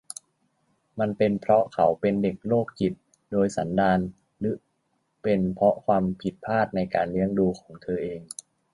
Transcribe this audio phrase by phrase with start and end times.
[0.99, 2.93] มันเป็นเพราะเขาเป็นเด็กโรคจิต
[3.31, 3.99] โดยสันดาน
[4.39, 4.55] หรือ
[5.23, 8.19] เป็นเพราะความผิดพลาดในการเลี้ยงดูของเธอเอง